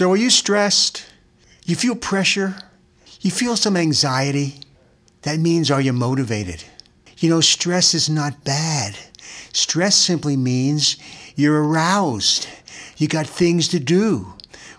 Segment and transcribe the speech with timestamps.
[0.00, 1.04] So, are you stressed?
[1.66, 2.56] You feel pressure?
[3.20, 4.54] You feel some anxiety?
[5.24, 6.64] That means, are you motivated?
[7.18, 8.96] You know, stress is not bad.
[9.52, 10.96] Stress simply means
[11.36, 12.48] you're aroused.
[12.96, 14.32] You got things to do.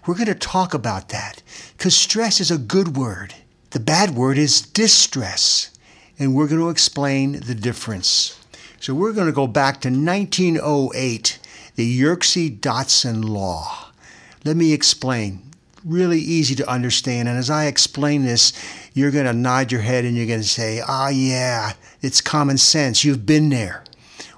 [0.07, 1.43] We're going to talk about that
[1.77, 3.35] because stress is a good word.
[3.69, 5.69] The bad word is distress.
[6.17, 8.39] And we're going to explain the difference.
[8.79, 11.37] So we're going to go back to 1908,
[11.75, 13.90] the Yerkes Dodson Law.
[14.43, 15.51] Let me explain.
[15.83, 17.27] Really easy to understand.
[17.27, 18.53] And as I explain this,
[18.93, 22.57] you're going to nod your head and you're going to say, ah, yeah, it's common
[22.57, 23.03] sense.
[23.03, 23.83] You've been there.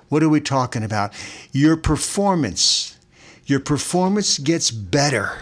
[0.09, 1.13] What are we talking about?
[1.52, 2.97] Your performance.
[3.45, 5.38] Your performance gets better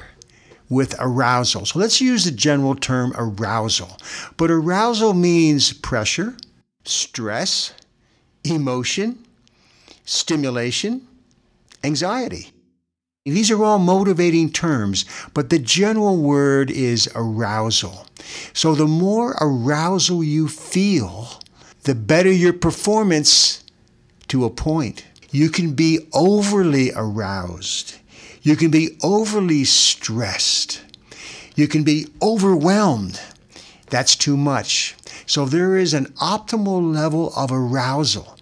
[0.70, 1.66] with arousal.
[1.66, 3.98] So let's use the general term arousal.
[4.38, 6.36] But arousal means pressure,
[6.86, 7.74] stress,
[8.44, 9.24] emotion,
[10.06, 11.08] stimulation,
[11.84, 12.52] anxiety.
[13.26, 18.08] These are all motivating terms, but the general word is arousal.
[18.54, 21.40] So the more arousal you feel,
[21.84, 23.64] the better your performance
[24.30, 25.06] to a point.
[25.32, 28.02] You can be overly aroused
[28.42, 30.82] you can be overly stressed.
[31.56, 33.22] You can be overwhelmed.
[33.90, 34.96] That's too much.
[35.28, 38.38] So there is an optimal level of arousal.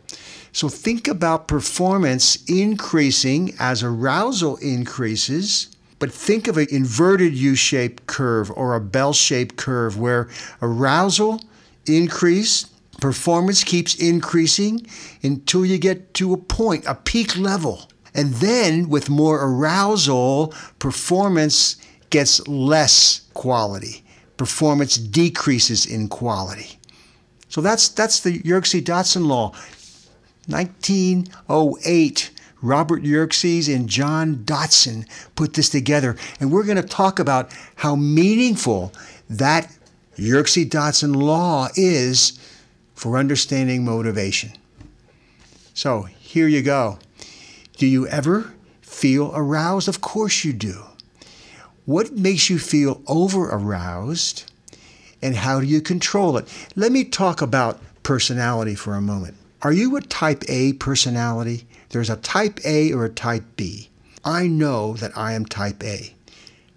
[0.52, 8.08] So think about performance increasing as arousal increases, but think of an inverted U shaped
[8.08, 10.30] curve or a bell shaped curve where
[10.62, 11.42] arousal
[11.86, 12.66] increase,
[13.00, 14.86] performance keeps increasing
[15.24, 17.90] until you get to a point, a peak level.
[18.14, 21.78] And then with more arousal, performance
[22.10, 24.04] gets less quality.
[24.38, 26.80] Performance decreases in quality.
[27.50, 29.54] So that's that's the Yerkes Dodson law.
[30.50, 35.06] 1908 Robert Yerkes and John Dodson
[35.36, 36.18] put this together.
[36.40, 38.92] And we're going to talk about how meaningful
[39.30, 39.72] that
[40.18, 42.38] Yerkes Dodson law is
[42.96, 44.52] for understanding motivation.
[45.74, 47.00] So here you go.
[47.78, 49.88] Do you ever feel aroused?
[49.88, 50.84] Of course you do.
[51.86, 54.52] What makes you feel over aroused
[55.22, 56.48] and how do you control it?
[56.76, 59.38] Let me talk about personality for a moment.
[59.62, 61.68] Are you a type A personality?
[61.90, 63.90] There's a type A or a type B.
[64.24, 66.14] I know that I am type A.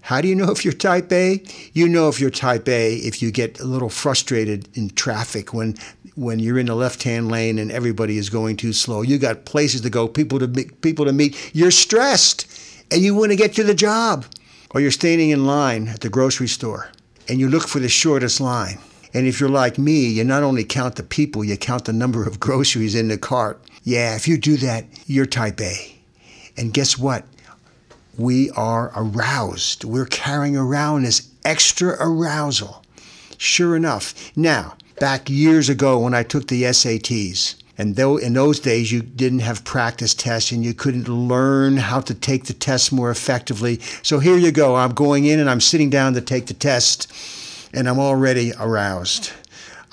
[0.00, 1.41] How do you know if you're type A?
[1.72, 5.76] You know if you're type A if you get a little frustrated in traffic when
[6.16, 9.00] when you're in the left-hand lane and everybody is going too slow.
[9.00, 11.53] You got places to go, people to meet, people to meet.
[11.54, 12.47] You're stressed
[12.91, 14.26] and you want to get to the job.
[14.70, 16.91] Or you're standing in line at the grocery store
[17.28, 18.78] and you look for the shortest line.
[19.14, 22.26] And if you're like me, you not only count the people, you count the number
[22.26, 23.60] of groceries in the cart.
[23.84, 25.96] Yeah, if you do that, you're type A.
[26.56, 27.24] And guess what?
[28.18, 29.84] We are aroused.
[29.84, 32.84] We're carrying around this extra arousal.
[33.38, 34.36] Sure enough.
[34.36, 37.56] Now, back years ago when I took the SATs.
[37.78, 42.00] And though in those days you didn't have practice tests and you couldn't learn how
[42.02, 43.80] to take the test more effectively.
[44.02, 44.76] So here you go.
[44.76, 47.12] I'm going in and I'm sitting down to take the test
[47.72, 49.32] and I'm already aroused.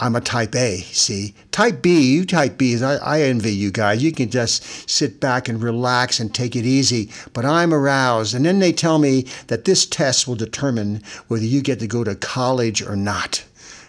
[0.01, 1.33] I'm a type A, see?
[1.51, 4.01] Type B, you type Bs, I envy you guys.
[4.01, 7.09] You can just sit back and relax and take it easy.
[7.33, 8.33] But I'm aroused.
[8.33, 12.05] And then they tell me that this test will determine whether you get to go
[12.05, 13.43] to college or not.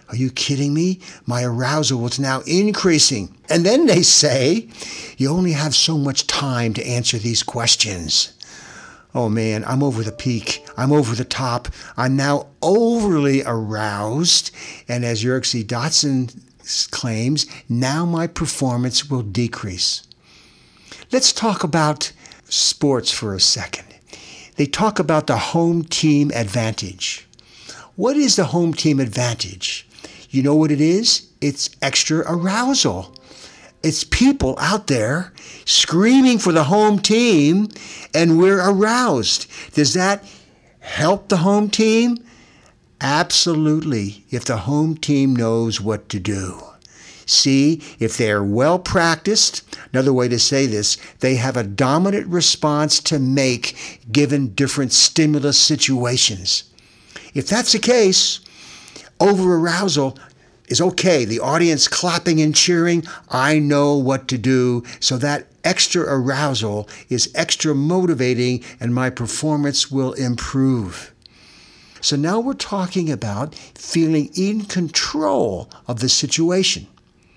[0.09, 0.99] Are you kidding me?
[1.25, 3.33] My arousal was now increasing.
[3.49, 4.67] And then they say,
[5.15, 8.33] You only have so much time to answer these questions.
[9.13, 10.65] Oh man, I'm over the peak.
[10.77, 11.67] I'm over the top.
[11.97, 14.51] I'm now overly aroused.
[14.87, 16.29] And as Yerkes Dodson
[16.91, 20.03] claims, now my performance will decrease.
[21.11, 22.13] Let's talk about
[22.45, 23.85] sports for a second.
[24.55, 27.27] They talk about the home team advantage.
[27.95, 29.87] What is the home team advantage?
[30.29, 31.27] You know what it is?
[31.41, 33.13] It's extra arousal.
[33.83, 35.33] It's people out there
[35.65, 37.69] screaming for the home team,
[38.13, 39.47] and we're aroused.
[39.73, 40.23] Does that
[40.79, 42.17] help the home team?
[42.99, 46.61] Absolutely, if the home team knows what to do.
[47.25, 49.63] See, if they are well practiced,
[49.93, 55.57] another way to say this, they have a dominant response to make given different stimulus
[55.57, 56.65] situations.
[57.33, 58.41] If that's the case,
[59.19, 60.17] over arousal
[60.71, 61.25] is okay.
[61.25, 64.83] The audience clapping and cheering, I know what to do.
[64.99, 71.13] So that extra arousal is extra motivating and my performance will improve.
[71.99, 76.87] So now we're talking about feeling in control of the situation.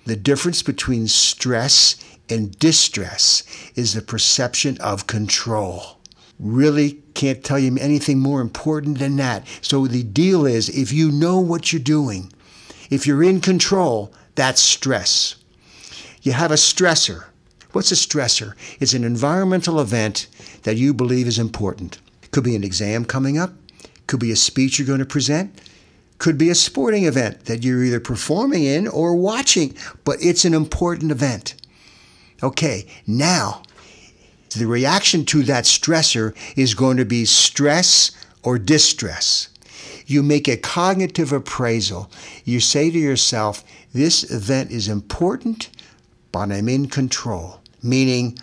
[0.06, 1.96] The difference between stress
[2.30, 3.42] and distress
[3.74, 5.98] is the perception of control.
[6.38, 9.46] Really can't tell you anything more important than that.
[9.60, 12.32] So the deal is if you know what you're doing,
[12.94, 15.36] if you're in control, that's stress.
[16.22, 17.24] You have a stressor.
[17.72, 18.54] What's a stressor?
[18.78, 20.28] It's an environmental event
[20.62, 21.98] that you believe is important.
[22.30, 23.52] Could be an exam coming up,
[24.06, 25.60] could be a speech you're going to present,
[26.18, 30.54] could be a sporting event that you're either performing in or watching, but it's an
[30.54, 31.54] important event.
[32.42, 33.62] Okay, now
[34.56, 38.12] the reaction to that stressor is going to be stress
[38.44, 39.48] or distress.
[40.06, 42.10] You make a cognitive appraisal.
[42.44, 45.70] You say to yourself, this event is important,
[46.32, 47.60] but I'm in control.
[47.82, 48.38] Meaning,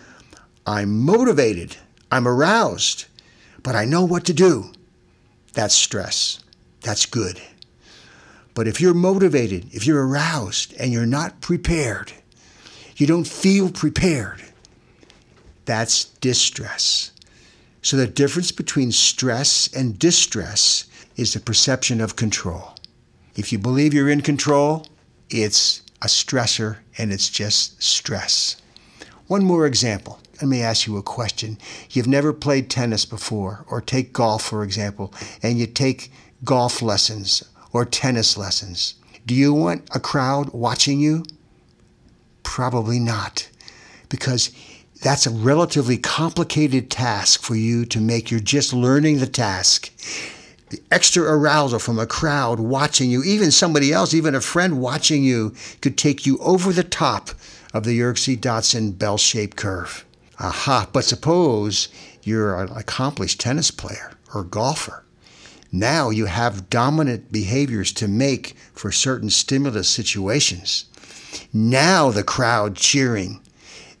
[0.66, 1.76] I'm motivated,
[2.10, 3.06] I'm aroused,
[3.62, 4.72] but I know what to do.
[5.54, 6.40] That's stress.
[6.82, 7.40] That's good.
[8.54, 12.12] But if you're motivated, if you're aroused, and you're not prepared,
[12.96, 14.42] you don't feel prepared,
[15.64, 17.12] that's distress.
[17.82, 20.84] So the difference between stress and distress
[21.16, 22.74] is the perception of control.
[23.36, 24.86] If you believe you're in control,
[25.30, 28.56] it's a stressor and it's just stress.
[29.26, 30.20] One more example.
[30.40, 31.56] Let me ask you a question.
[31.90, 36.10] You've never played tennis before, or take golf, for example, and you take
[36.44, 38.94] golf lessons or tennis lessons.
[39.24, 41.24] Do you want a crowd watching you?
[42.42, 43.48] Probably not,
[44.08, 44.50] because
[45.00, 48.30] that's a relatively complicated task for you to make.
[48.30, 49.90] You're just learning the task.
[50.72, 55.22] The extra arousal from a crowd watching you, even somebody else, even a friend watching
[55.22, 57.28] you, could take you over the top
[57.74, 60.06] of the Yerkes Dodson bell shaped curve.
[60.40, 61.88] Aha, but suppose
[62.22, 65.04] you're an accomplished tennis player or golfer.
[65.70, 70.86] Now you have dominant behaviors to make for certain stimulus situations.
[71.52, 73.42] Now the crowd cheering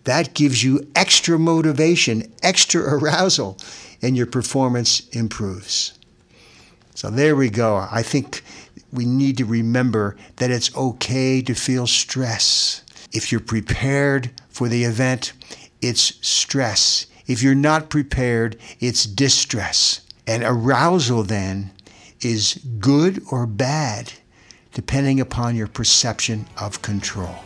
[0.04, 3.58] that gives you extra motivation, extra arousal,
[4.00, 5.92] and your performance improves.
[6.94, 7.86] So there we go.
[7.90, 8.42] I think
[8.92, 12.82] we need to remember that it's okay to feel stress.
[13.12, 15.32] If you're prepared for the event,
[15.80, 17.06] it's stress.
[17.26, 20.06] If you're not prepared, it's distress.
[20.26, 21.72] And arousal then
[22.20, 24.12] is good or bad,
[24.72, 27.36] depending upon your perception of control.